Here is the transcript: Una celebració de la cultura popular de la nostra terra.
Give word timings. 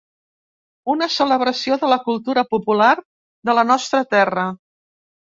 Una 0.93 1.07
celebració 1.15 1.75
de 1.83 1.89
la 1.91 1.99
cultura 2.07 2.43
popular 2.53 2.87
de 3.49 3.55
la 3.59 3.65
nostra 3.73 4.01
terra. 4.15 4.47